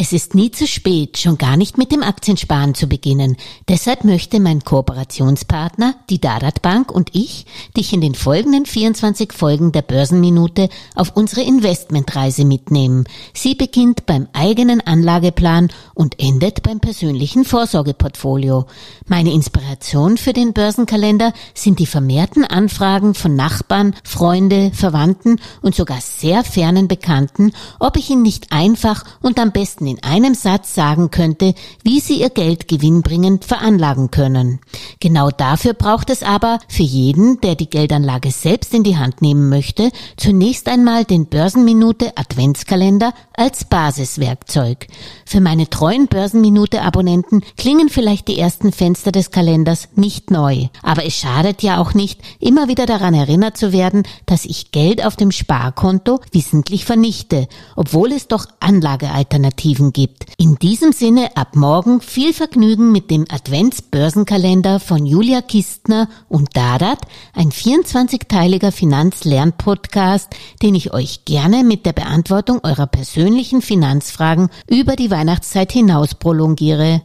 Es 0.00 0.12
ist 0.12 0.36
nie 0.36 0.52
zu 0.52 0.68
spät, 0.68 1.18
schon 1.18 1.38
gar 1.38 1.56
nicht 1.56 1.76
mit 1.76 1.90
dem 1.90 2.04
Aktiensparen 2.04 2.76
zu 2.76 2.86
beginnen. 2.86 3.36
Deshalb 3.66 4.04
möchte 4.04 4.38
mein 4.38 4.62
Kooperationspartner, 4.62 5.96
die 6.08 6.20
Dadat 6.20 6.62
Bank 6.62 6.92
und 6.92 7.10
ich, 7.16 7.46
dich 7.76 7.92
in 7.92 8.00
den 8.00 8.14
folgenden 8.14 8.64
24 8.64 9.32
Folgen 9.32 9.72
der 9.72 9.82
Börsenminute 9.82 10.68
auf 10.94 11.16
unsere 11.16 11.42
Investmentreise 11.42 12.44
mitnehmen. 12.44 13.06
Sie 13.34 13.56
beginnt 13.56 14.06
beim 14.06 14.28
eigenen 14.34 14.80
Anlageplan 14.80 15.68
und 15.94 16.20
endet 16.20 16.62
beim 16.62 16.78
persönlichen 16.78 17.44
Vorsorgeportfolio. 17.44 18.66
Meine 19.08 19.32
Inspiration 19.32 20.16
für 20.16 20.32
den 20.32 20.52
Börsenkalender 20.52 21.32
sind 21.54 21.80
die 21.80 21.86
vermehrten 21.86 22.44
Anfragen 22.44 23.14
von 23.14 23.34
Nachbarn, 23.34 23.96
Freunde, 24.04 24.70
Verwandten 24.72 25.40
und 25.60 25.74
sogar 25.74 26.00
sehr 26.00 26.44
fernen 26.44 26.86
Bekannten, 26.86 27.50
ob 27.80 27.96
ich 27.96 28.10
ihn 28.10 28.22
nicht 28.22 28.52
einfach 28.52 29.02
und 29.22 29.40
am 29.40 29.50
in 29.88 30.02
einem 30.02 30.34
Satz 30.34 30.74
sagen 30.74 31.10
könnte, 31.10 31.54
wie 31.82 32.00
sie 32.00 32.20
ihr 32.20 32.30
Geld 32.30 32.68
gewinnbringend 32.68 33.44
veranlagen 33.44 34.10
können. 34.10 34.60
Genau 35.00 35.30
dafür 35.30 35.74
braucht 35.74 36.10
es 36.10 36.22
aber 36.22 36.58
für 36.68 36.82
jeden, 36.82 37.40
der 37.40 37.54
die 37.54 37.70
Geldanlage 37.70 38.30
selbst 38.30 38.74
in 38.74 38.84
die 38.84 38.96
Hand 38.96 39.22
nehmen 39.22 39.48
möchte, 39.48 39.90
zunächst 40.16 40.68
einmal 40.68 41.04
den 41.04 41.26
Börsenminute 41.26 42.16
Adventskalender 42.16 43.12
als 43.34 43.64
Basiswerkzeug. 43.64 44.86
Für 45.24 45.40
meine 45.40 45.70
treuen 45.70 46.08
Börsenminute 46.08 46.82
Abonnenten 46.82 47.42
klingen 47.56 47.88
vielleicht 47.88 48.28
die 48.28 48.38
ersten 48.38 48.72
Fenster 48.72 49.12
des 49.12 49.30
Kalenders 49.30 49.88
nicht 49.94 50.30
neu, 50.30 50.68
aber 50.82 51.04
es 51.04 51.14
schadet 51.14 51.62
ja 51.62 51.80
auch 51.80 51.94
nicht, 51.94 52.20
immer 52.40 52.68
wieder 52.68 52.86
daran 52.86 53.14
erinnert 53.14 53.56
zu 53.56 53.72
werden, 53.72 54.02
dass 54.26 54.44
ich 54.44 54.72
Geld 54.72 55.04
auf 55.04 55.16
dem 55.16 55.30
Sparkonto 55.30 56.20
wissentlich 56.32 56.84
vernichte, 56.84 57.48
obwohl 57.76 58.12
es 58.12 58.28
doch 58.28 58.46
Anlagealternativen 58.60 59.77
Alternativen 59.78 59.92
gibt. 59.92 60.26
In 60.36 60.56
diesem 60.56 60.92
Sinne 60.92 61.36
ab 61.36 61.54
morgen 61.54 62.00
viel 62.00 62.32
Vergnügen 62.32 62.92
mit 62.92 63.10
dem 63.10 63.24
Adventsbörsenkalender 63.28 64.80
von 64.80 65.06
Julia 65.06 65.40
Kistner 65.40 66.08
und 66.28 66.56
Dadat, 66.56 67.00
ein 67.34 67.50
24-teiliger 67.50 68.72
Finanzlernpodcast, 68.72 70.34
den 70.62 70.74
ich 70.74 70.92
euch 70.92 71.24
gerne 71.24 71.64
mit 71.64 71.86
der 71.86 71.92
Beantwortung 71.92 72.60
eurer 72.62 72.86
persönlichen 72.86 73.62
Finanzfragen 73.62 74.50
über 74.68 74.96
die 74.96 75.10
Weihnachtszeit 75.10 75.72
hinaus 75.72 76.14
prolongiere. 76.14 77.02